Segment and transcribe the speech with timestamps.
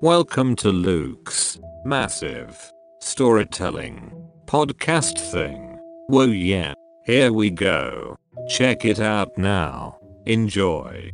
[0.00, 4.12] Welcome to Luke's massive storytelling
[4.46, 5.76] podcast thing.
[6.06, 8.16] Whoa, yeah, here we go.
[8.48, 9.98] Check it out now.
[10.24, 11.10] Enjoy.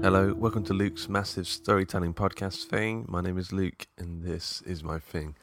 [0.00, 3.04] Hello, welcome to Luke's massive storytelling podcast thing.
[3.08, 5.34] My name is Luke, and this is my thing.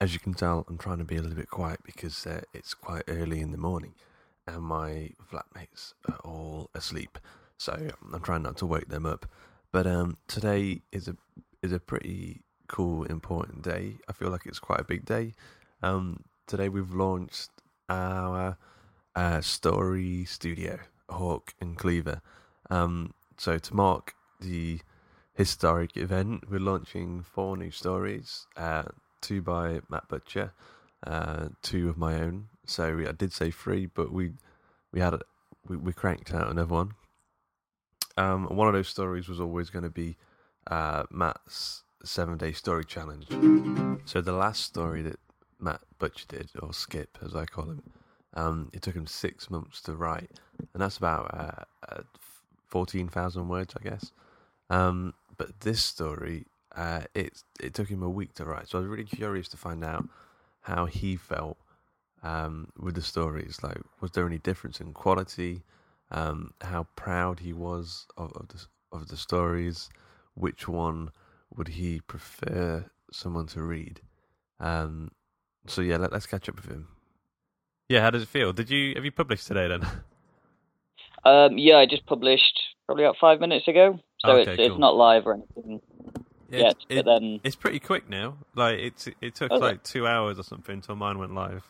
[0.00, 2.72] As you can tell, I'm trying to be a little bit quiet because uh, it's
[2.72, 3.94] quite early in the morning,
[4.46, 7.18] and my flatmates are all asleep.
[7.58, 9.26] So I'm trying not to wake them up.
[9.72, 11.16] But um, today is a
[11.60, 13.96] is a pretty cool, important day.
[14.08, 15.34] I feel like it's quite a big day.
[15.82, 17.50] Um, today we've launched
[17.88, 18.56] our
[19.16, 22.22] uh, story studio, Hawk and Cleaver.
[22.70, 24.80] Um, so, to mark the
[25.32, 28.82] historic event, we're launching four new stories uh,
[29.22, 30.52] two by Matt Butcher,
[31.06, 32.48] uh, two of my own.
[32.66, 34.32] So, we, I did say three, but we
[34.92, 35.14] we had
[35.66, 36.90] we, we cranked out another one.
[38.18, 40.18] Um, one of those stories was always going to be
[40.66, 43.26] uh, Matt's seven day story challenge.
[44.04, 45.18] So, the last story that
[45.58, 47.82] Matt Butcher did, or Skip as I call him,
[48.34, 50.30] um, it took him six months to write,
[50.74, 52.04] and that's about uh, a
[52.70, 54.12] 14,000 words, I guess.
[54.68, 58.68] Um, but this story, uh, it, it took him a week to write.
[58.68, 60.08] So I was really curious to find out
[60.62, 61.58] how he felt
[62.22, 63.58] um, with the stories.
[63.62, 65.62] Like, was there any difference in quality?
[66.10, 69.90] Um, how proud he was of, of, the, of the stories?
[70.34, 71.10] Which one
[71.54, 74.00] would he prefer someone to read?
[74.58, 75.10] Um,
[75.66, 76.88] so yeah, let, us catch up with him.
[77.88, 78.52] Yeah, how does it feel?
[78.52, 79.86] Did you have you published today then?
[81.24, 84.66] Um, yeah, I just published probably about five minutes ago, so Okay, it's cool.
[84.66, 85.80] it's not live or anything
[86.50, 86.76] yet.
[86.88, 88.36] it, but then it's pretty quick now.
[88.54, 89.64] Like it's it took Oh, is it?
[89.64, 91.64] like two hours or something until mine went live.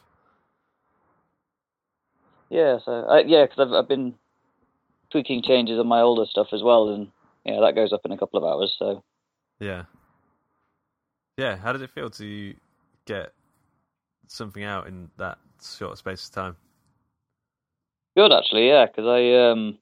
[2.48, 4.14] yeah, so I, yeah, because I've I've been
[5.10, 7.08] tweaking changes on my older stuff as well, and
[7.44, 8.74] yeah, that goes up in a couple of hours.
[8.78, 9.02] So
[9.58, 9.84] Yeah.
[11.36, 12.54] Yeah, how did it feel to
[13.06, 13.32] get
[14.26, 16.56] something out in that short space of time?
[18.16, 19.78] Good actually, yeah, because I um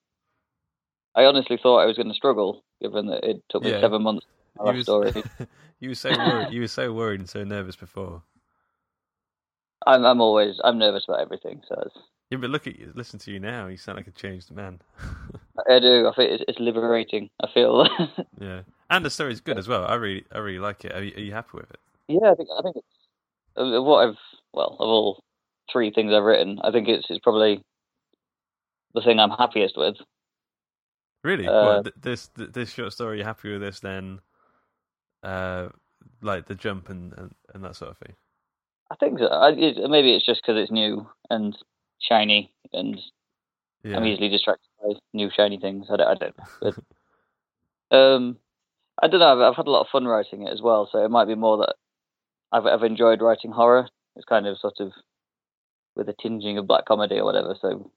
[1.15, 3.81] I honestly thought I was going to struggle, given that it took me Yeah.
[3.81, 4.27] seven months.
[4.65, 5.12] to You a story.
[5.81, 6.53] you were so worried.
[6.53, 8.22] you were so worried and so nervous before.
[9.87, 11.97] I'm I'm always I'm nervous about everything, so it's,
[12.31, 12.93] Yeah, but look at you.
[12.94, 13.67] Listen to you now.
[13.69, 14.81] You sound like a changed man.
[15.69, 16.06] I do.
[16.09, 17.31] I feel it's, it's liberating.
[17.43, 17.88] I feel.
[18.41, 19.84] yeah, and the story's good as well.
[19.84, 20.93] I really, I really like it.
[20.94, 21.81] Are you, are you happy with it?
[22.09, 22.87] Yeah, I think I think it's
[23.56, 24.17] of what I've
[24.53, 25.25] well of all
[25.72, 26.59] three things I've written.
[26.62, 27.62] I think it's it's probably
[28.94, 29.97] the thing I'm happiest with.
[31.25, 31.47] Really?
[31.47, 33.19] Uh, what, th- this th- this short story?
[33.19, 33.81] You happy with this?
[33.81, 34.21] Then,
[35.22, 35.69] uh,
[36.22, 38.15] like the jump and, and, and that sort of thing.
[38.91, 39.26] I think so.
[39.26, 41.56] I, it, maybe it's just because it's new and
[42.00, 42.99] shiny, and
[43.82, 43.97] Yeah.
[43.97, 45.87] I'm easily distracted by new shiny things.
[45.91, 46.72] I don't, I don't know.
[47.91, 48.37] But, um,
[49.03, 49.32] I don't know.
[49.32, 51.34] I've, I've had a lot of fun writing it as well, so it might be
[51.34, 51.75] more that
[52.53, 53.88] I've I've enjoyed writing horror.
[54.16, 54.93] It's kind of sort of
[55.94, 57.56] with a tinging of black comedy or whatever.
[57.60, 57.91] So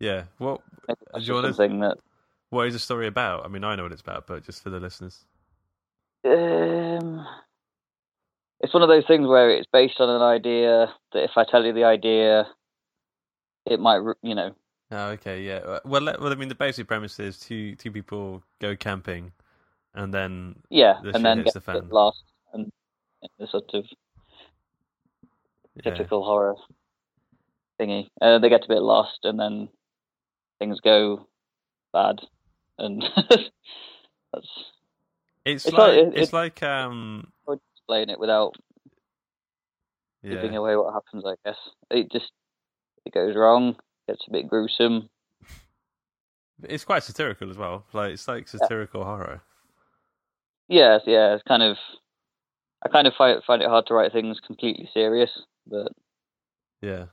[0.00, 0.24] yeah.
[0.38, 1.96] What maybe Do you that
[2.50, 3.44] What is the story about?
[3.44, 5.24] I mean, I know what it's about, but just for the listeners.
[6.24, 7.26] Um,
[8.60, 11.64] it's one of those things where it's based on an idea that if I tell
[11.64, 12.46] you the idea,
[13.66, 14.54] it might, you know,
[14.90, 15.56] Oh, okay, yeah.
[15.56, 19.32] Uh, Well, let- well, I mean, the basic premise is two two people go camping,
[19.94, 21.88] and then yeah, The and then hits the fan.
[21.88, 22.22] lost
[22.52, 22.70] and
[23.38, 23.84] the sort of
[25.74, 25.82] yeah.
[25.90, 26.54] typical horror
[27.80, 28.08] thingy.
[28.20, 29.68] Uh, they get a bit lost, and then
[30.58, 31.26] things go
[31.92, 32.20] bad,
[32.78, 33.50] and that's
[35.44, 38.54] It's, It's like like- it- it's it- like um explain it without
[40.22, 41.24] giving away what happens.
[41.24, 41.58] I guess
[41.90, 42.32] it just
[43.04, 43.76] it goes wrong,
[44.08, 45.08] gets a bit gruesome.
[46.64, 47.84] it's quite satirical as well.
[47.92, 49.42] Like it's like satirical horror.
[50.68, 51.76] Yes, yeah, it's kind of.
[52.84, 55.30] I kind of find find it hard to write things completely serious,
[55.66, 55.92] but
[56.82, 57.06] Yeah,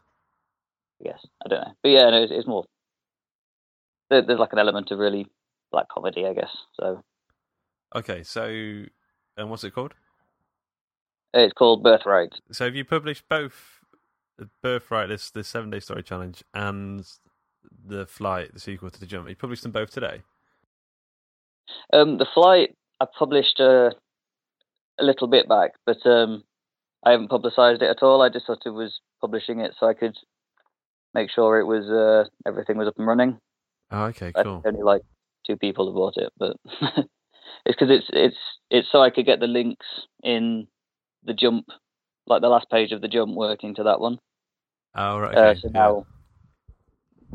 [1.02, 1.74] I guess I don't know.
[1.84, 2.66] But yeah, no, it's, it's more.
[4.14, 5.28] There, there's like an element of really
[5.72, 6.56] black comedy, I guess.
[6.80, 7.04] So
[7.96, 8.46] Okay, so
[9.38, 9.94] and what's it called?
[11.36, 12.34] it's called Birthright.
[12.52, 13.80] So have you published both
[14.38, 17.06] the Birthright, this the seven day story challenge, and
[17.86, 19.28] the Flight, the sequel to the Jump?
[19.30, 20.22] You published them both today.
[21.92, 23.92] Um, the flight I published uh,
[25.00, 26.44] a little bit back, but um,
[27.06, 28.22] I haven't publicised it at all.
[28.22, 30.16] I just sort of was publishing it so I could
[31.14, 33.40] make sure it was uh, everything was up and running.
[33.94, 34.64] Oh, okay, cool.
[34.66, 35.04] only like
[35.46, 36.58] two people have bought it, but
[37.66, 38.38] it's because it's it's
[38.72, 39.86] it's so I could get the links
[40.24, 40.68] in
[41.24, 41.68] the jump,
[42.26, 44.18] like the last page of the jump, working to that one.
[44.96, 45.38] Oh, right.
[45.38, 46.06] Uh, so now,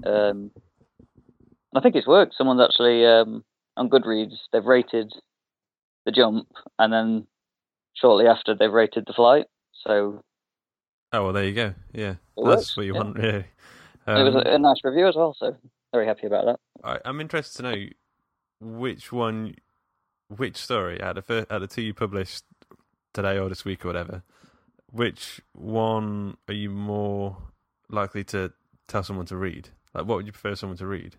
[0.05, 0.51] um,
[1.75, 2.35] I think it's worked.
[2.37, 3.45] Someone's actually um,
[3.77, 4.37] on Goodreads.
[4.53, 5.13] They've rated
[6.05, 7.27] the jump, and then
[7.95, 9.47] shortly after they've rated the flight.
[9.87, 10.23] So
[11.13, 11.75] Oh well, there you go.
[11.93, 12.99] Yeah, that's works, what you yeah.
[13.01, 13.39] want, really.
[13.39, 13.45] it
[14.07, 15.35] was Um, a, a nice review as well.
[15.39, 15.57] So
[15.93, 16.61] very happy about that.
[16.85, 17.87] I, I'm interested to know
[18.61, 19.55] which one,
[20.29, 22.45] which story out of out of the two you published
[23.15, 24.23] today or this week or whatever,
[24.91, 27.37] which one are you more
[27.91, 28.53] likely to
[28.87, 29.71] tell someone to read?
[29.95, 31.17] Like, what would you prefer someone to read?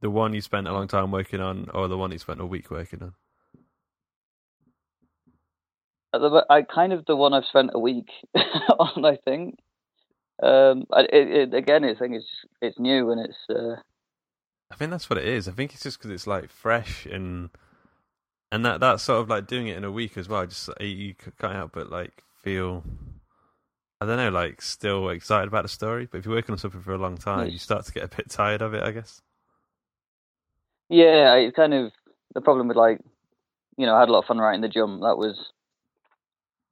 [0.00, 2.46] The one you spent a long time working on, or the one you spent a
[2.46, 3.14] week working on?
[6.50, 9.04] I kind of the one I've spent a week on.
[9.04, 9.58] I think.
[10.42, 11.12] Um, it,
[11.52, 12.30] it, again, I think it's
[12.62, 13.76] it's new and it's uh,
[14.70, 15.48] I think that's what it is.
[15.48, 17.50] I think it's just because it's like fresh and
[18.52, 20.46] and that that's sort of like doing it in a week as well.
[20.46, 22.84] Just uh, you can't help but like feel.
[24.02, 26.80] I don't know, like still excited about the story, but if you're working on something
[26.80, 27.52] for a long time, Yes.
[27.52, 29.20] you start to get a bit tired of it, I guess.
[30.88, 31.92] Yeah, it's kind of
[32.34, 32.98] the problem with like,
[33.76, 35.02] you know, I had a lot of fun writing the jump.
[35.02, 35.52] That was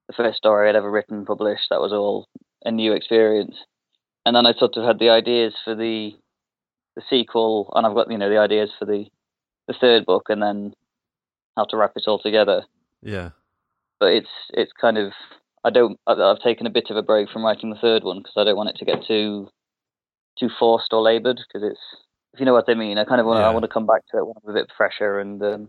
[0.09, 1.67] the first story I'd ever written, published.
[1.69, 2.27] That was all
[2.65, 3.57] a new experience.
[4.27, 6.13] And then I sort of had the ideas for the
[6.97, 9.07] the sequel, and I've got you know the ideas for the
[9.67, 10.75] the third book, and then
[11.57, 12.65] how to wrap it all together.
[13.03, 13.31] Yeah,
[14.01, 15.13] But it's it's kind of
[15.65, 18.35] I don't I've, taken a bit of a break from writing the third one because
[18.37, 19.49] I don't want it to get too
[20.39, 21.81] too forced or laboured because it's
[22.35, 22.99] if you know what I mean.
[22.99, 23.49] I kind of want to Yeah.
[23.49, 25.43] I want to come back to it when I'm a bit fresher and.
[25.43, 25.69] Um,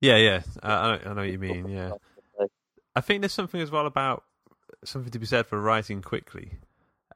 [0.00, 0.42] yeah, yeah.
[0.62, 1.68] I, I know what you mean.
[1.68, 1.92] Yeah,
[2.96, 4.24] I think there's something as well about
[4.84, 6.52] something to be said for writing quickly,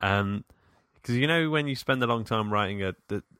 [0.00, 0.44] um,
[0.94, 2.94] because you know when you spend a long time writing a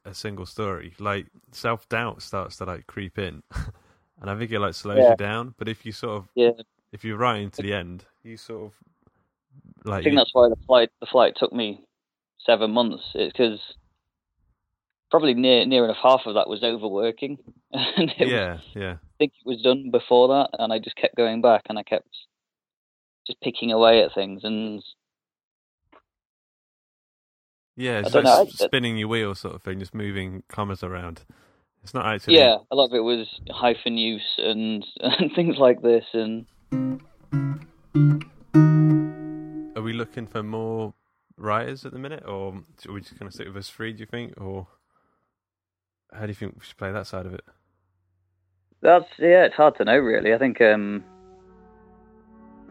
[0.05, 3.43] a single story, like self doubt starts to like creep in,
[4.21, 5.11] and I think it like slows Yeah.
[5.11, 5.55] you down.
[5.57, 6.51] But if you sort of Yeah,
[6.91, 8.73] if you're writing to the end, you sort of
[9.85, 9.99] like.
[9.99, 11.83] I think you- that's why the flight the flight took me
[12.39, 13.03] seven months.
[13.15, 13.75] It's because
[15.11, 17.37] probably near near enough half of that was overworking,
[17.71, 20.95] and it was, yeah, yeah, I think it was done before that, and I just
[20.95, 22.07] kept going back, and I kept
[23.29, 24.83] just picking away at things, and
[27.75, 27.99] yeah.
[27.99, 31.25] It's like know, spinning your wheel sort of thing, just moving commas around.
[31.83, 35.81] It's not actually yeah, a lot of it was hyphen use and and things like
[35.81, 36.45] this, and
[39.75, 40.93] Are we looking for more
[41.37, 43.93] writers at the minute, or are we just going to stick with us three?
[43.93, 44.67] Do you think, or
[46.11, 47.45] how do you think we should play that side of it?
[48.81, 50.33] that's yeah, it's hard to know really.
[50.33, 51.03] I think um,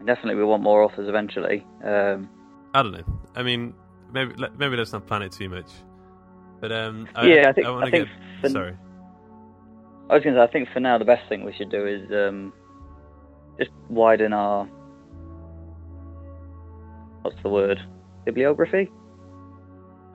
[0.05, 1.65] definitely we want more authors eventually.
[1.83, 2.29] Um,
[2.73, 3.03] I don't know.
[3.35, 3.73] I mean,
[4.13, 5.67] maybe maybe let's not plan it too much.
[6.61, 8.41] But um, I, Yeah, I think- wanna I think get.
[8.41, 8.77] for- Sorry.
[10.09, 11.85] I was going to say, I think for now the best thing we should do
[11.85, 12.51] is um,
[13.59, 14.65] just widen our
[17.21, 17.79] what's the word
[18.25, 18.89] bibliography,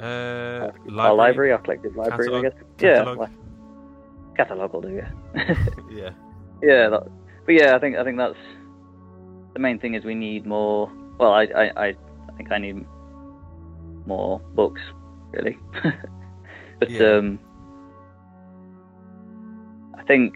[0.00, 2.44] Uh, our library, our collective library, Catalogue?
[2.44, 2.58] I guess.
[2.78, 3.30] Catalogue?
[3.30, 4.94] Yeah, catalog will do.
[4.94, 5.10] Yeah,
[5.90, 6.10] Yeah.
[6.62, 6.88] yeah.
[6.88, 7.06] That,
[7.46, 8.36] but yeah, I think I think that's
[9.54, 10.90] the main thing is we need more.
[11.18, 11.94] Well, I I I,
[12.36, 12.84] think I need
[14.06, 14.80] more books
[15.32, 15.56] really,
[16.80, 17.16] but Yeah.
[17.16, 17.38] um,
[19.98, 20.34] I think.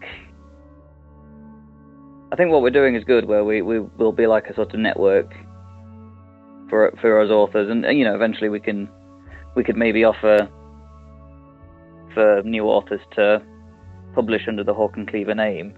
[2.30, 4.74] I think what we're doing is good, where we, we will be like a sort
[4.74, 5.34] of network
[6.68, 8.88] for for us authors, and you know, eventually we can
[9.56, 10.48] we could maybe offer
[12.14, 13.42] for new authors to
[14.14, 15.72] publish under the Hawk and Cleaver name,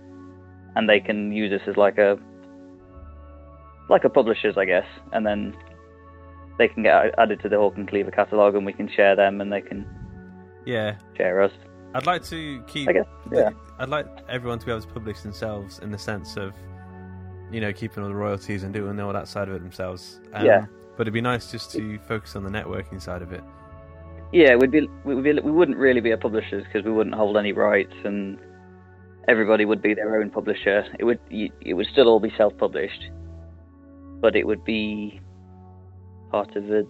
[0.75, 2.18] and they can use us as like a
[3.90, 5.54] like a publishers, I guess, and then
[6.59, 9.40] they can get added to the Hawk and Cleaver catalog, and we can share them,
[9.40, 9.87] and they can
[10.64, 10.97] Yeah.
[11.16, 11.52] share us.
[11.94, 12.88] I'd like to keep.
[12.88, 13.50] I guess, yeah.
[13.78, 16.54] I'd like everyone to be able to publish themselves in the sense of,
[17.50, 20.20] you know, keeping all the royalties and doing all that side of it themselves.
[20.32, 20.66] Um, Yeah.
[20.97, 23.42] But it'd be nice just to focus on the networking side of it.
[24.32, 27.16] Yeah, we'd be we would be we wouldn't really be a publishers because we wouldn't
[27.16, 28.38] hold any rights, and
[29.26, 30.85] everybody would be their own publisher.
[30.99, 33.11] It would it would still all be self-published,
[34.20, 35.20] but it would be
[36.30, 36.86] part of the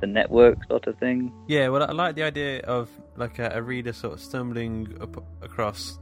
[0.00, 1.32] the network sort of thing.
[1.46, 5.16] Yeah, well, I like the idea of like a, a reader sort of stumbling up
[5.42, 5.98] across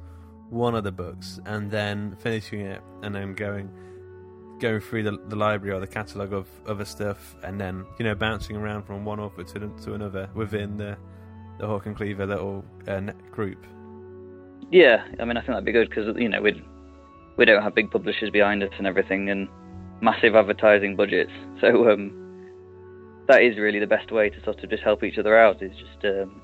[0.49, 3.71] one of the books and then finishing it and then going
[4.59, 8.15] going through the, the library or the catalogue of other stuff and then you know
[8.15, 10.97] bouncing around from one author to, to another within the
[11.59, 13.01] the Hawk and Cleaver little uh,
[13.31, 13.67] group.
[14.71, 16.63] Yeah, I mean, I think that'd be good because you know we
[17.37, 19.49] we don't have big publishers behind us and everything, and
[20.01, 21.33] massive advertising budgets.
[21.61, 22.21] So um,
[23.29, 25.63] that is really the best way to sort of just help each other out.
[25.63, 26.41] Is just um,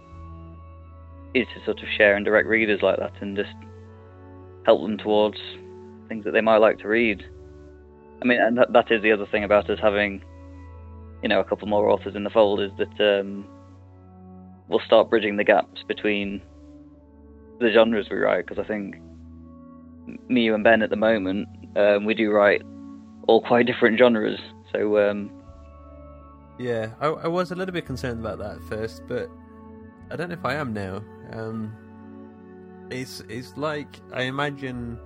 [1.34, 3.54] is to sort of share and direct readers like that, and just
[4.66, 5.38] help them towards
[6.08, 7.24] things that they might like to read.
[8.20, 10.22] I mean, and that, that is the other thing about us having,
[11.22, 13.46] you know, a couple more authors in the fold is that um,
[14.68, 16.42] we'll start bridging the gaps between
[17.60, 18.46] the genres we write.
[18.46, 18.96] Because I think
[20.28, 22.62] me, you, and Ben at the moment, um, we do write
[23.26, 24.38] all quite different genres.
[24.72, 25.30] So um,
[26.58, 29.30] yeah, I, I, was a little bit concerned about that at first, but
[30.10, 31.02] I don't know if I am now.
[31.32, 31.74] Um,
[32.90, 34.98] it's it's like I imagine.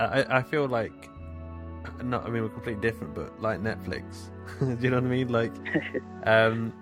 [0.00, 1.10] I I feel like
[2.02, 2.26] not.
[2.26, 4.30] I mean, we're completely different, but like Netflix.
[4.60, 5.28] Do you know what I mean?
[5.28, 5.52] Like,
[6.24, 6.72] um,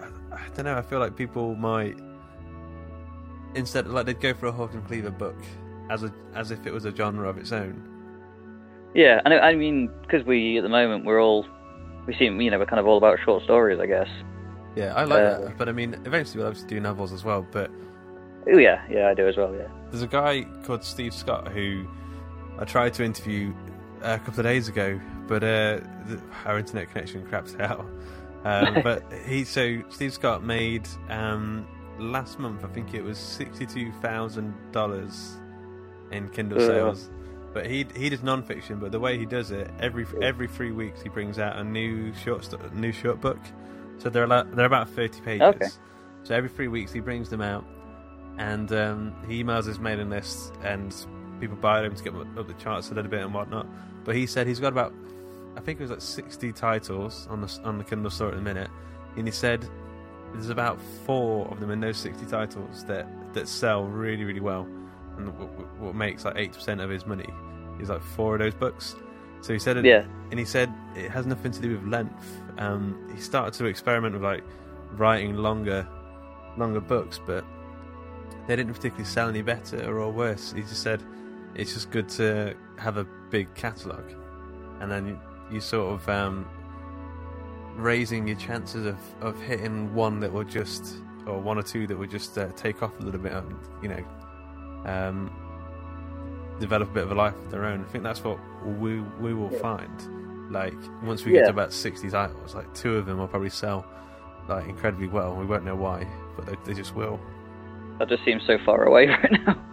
[0.00, 0.76] I, I don't know.
[0.76, 1.96] I feel like people might
[3.54, 5.36] instead like they'd go for a Hawk and Cleaver book
[5.90, 7.97] as a as if it was a genre of its own.
[8.94, 11.46] Yeah, and I mean, because we at the moment we're all
[12.06, 14.08] we seem you know we're kind of all about short stories, I guess.
[14.76, 17.46] Yeah, I like uh, that, but I mean, eventually we'll obviously do novels as well.
[17.50, 17.70] But
[18.52, 19.54] oh yeah, yeah, I do as well.
[19.54, 19.68] Yeah.
[19.90, 21.86] There's a guy called Steve Scott who
[22.58, 23.52] I tried to interview
[24.02, 25.80] a couple of days ago, but uh,
[26.44, 27.86] our internet connection craps out.
[28.44, 31.66] Um, but he so Steve Scott made um,
[31.98, 35.36] last month, I think it was sixty-two thousand dollars
[36.10, 37.10] in Kindle sales.
[37.54, 41.02] But he he does non-fiction, but the way he does it, every every three weeks
[41.02, 43.38] he brings out a new short st- new short book.
[43.98, 45.42] So they're about, they're about thirty pages.
[45.42, 45.68] Okay.
[46.24, 47.64] So every three weeks he brings them out,
[48.36, 50.94] and um, he emails his mailing list, and
[51.40, 53.66] people buy them to get up the charts a little bit and whatnot.
[54.04, 54.92] But he said he's got about,
[55.56, 58.42] I think it was like sixty titles on the on the Kindle store at the
[58.42, 58.70] minute,
[59.16, 59.66] and he said
[60.34, 64.68] there's about four of them in those sixty titles that that sell really really well,
[65.18, 65.28] and
[65.78, 67.28] what, makes like eight percent of his money
[67.80, 68.96] is like four of those books.
[69.40, 72.40] So he said, it, yeah, and he said it has nothing to do with length.
[72.58, 74.42] Um, he started to experiment with like
[74.92, 75.86] writing longer,
[76.56, 77.44] longer books, but
[78.46, 80.52] they didn't particularly sell any better or worse.
[80.52, 81.02] He just said
[81.54, 84.12] it's just good to have a big catalogue,
[84.80, 85.20] and then you,
[85.52, 86.48] you sort of um,
[87.76, 90.96] raising your chances of, of hitting one that will just
[91.26, 93.88] or one or two that would just uh, take off a little bit and you
[93.88, 94.04] know
[94.88, 95.30] um,
[96.60, 97.84] develop a bit of a life of their own.
[97.84, 100.50] I think that's what we we will find.
[100.50, 101.40] Like once we yeah.
[101.40, 103.86] get to about sixty titles, like two of them will probably sell
[104.48, 105.34] like incredibly well.
[105.34, 107.20] We won't know why, but they, they just will.
[107.98, 109.64] That just seems so far away right now.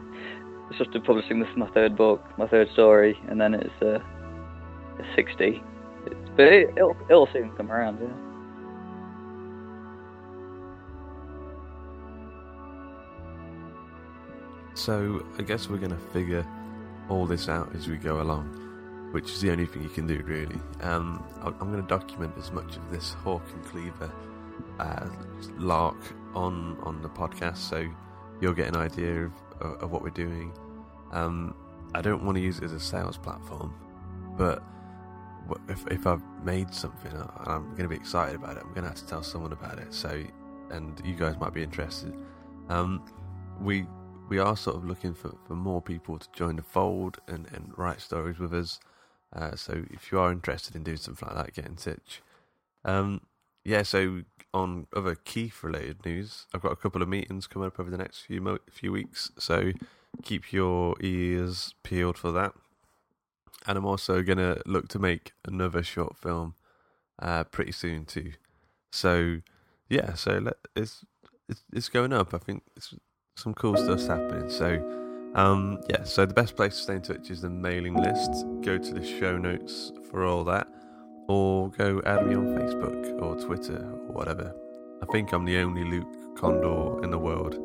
[0.69, 3.99] It's just publishing this my third book, my third story, and then it's uh,
[5.15, 5.63] sixty.
[6.05, 8.34] It's, but it, will it'll soon come around, yeah.
[14.75, 16.45] So I guess we're going to figure
[17.09, 18.45] all this out as we go along,
[19.11, 20.59] which is the only thing you can do, really.
[20.81, 24.11] Um, I'm going to document as much of this Hawk and Cleaver
[24.79, 25.07] uh,
[25.57, 25.97] lark
[26.33, 27.87] on on the podcast, so
[28.41, 30.51] you'll get an idea of, of what we're doing.
[31.11, 31.55] Um,
[31.93, 33.73] I don't want to use it as a sales platform,
[34.37, 34.61] but
[35.69, 38.83] if, if I've made something and I'm going to be excited about it, I'm going
[38.83, 39.93] to have to tell someone about it.
[39.93, 40.21] So,
[40.71, 42.13] and you guys might be interested.
[42.67, 43.05] Um,
[43.61, 43.85] we
[44.27, 47.73] we are sort of looking for, for more people to join the fold and, and
[47.77, 48.79] write stories with us.
[49.33, 52.21] Uh, so if you are interested in doing something like that, get in touch.
[52.83, 53.21] Um,
[53.63, 54.21] yeah, so
[54.53, 57.97] on other Keith related news, I've got a couple of meetings coming up over the
[57.97, 59.31] next few mo- few weeks.
[59.37, 59.71] So
[60.23, 62.53] keep your ears peeled for that.
[63.67, 66.53] And I'm also going to look to make another short film
[67.19, 68.33] uh, pretty soon too.
[68.91, 69.41] So
[69.89, 71.03] yeah, so let, it's,
[71.49, 72.33] it's it's going up.
[72.33, 72.93] I think it's
[73.37, 74.49] some cool stuff's happening.
[74.49, 74.81] So,
[75.35, 78.45] um, yeah, so the best place to stay in touch is the mailing list.
[78.61, 80.67] Go to the show notes for all that,
[81.27, 84.55] or go add me on Facebook or Twitter or whatever.
[85.03, 87.59] I think I'm the only Luke Condor in the world.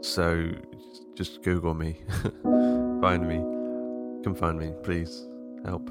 [0.00, 0.50] So
[1.14, 2.00] just Google me,
[2.42, 3.36] find me,
[4.24, 5.26] come find me, please
[5.64, 5.90] help.